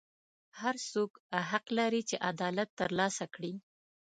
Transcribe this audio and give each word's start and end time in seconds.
هر 0.59 0.75
څوک 0.91 1.11
حق 1.49 1.65
لري 1.77 2.01
چې 2.09 2.15
عدالت 2.29 2.69
ترلاسه 2.79 3.25
کړي. 3.35 3.53